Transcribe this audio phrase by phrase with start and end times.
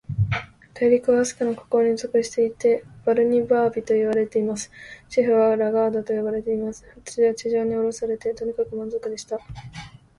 [0.73, 4.71] 大陸は、飛島の国王に属していて、バルニバービといわれています。
[5.13, 6.83] 首府はラガードと呼ばれています。
[6.95, 9.39] 私は地上におろされて、とにかく満足でした。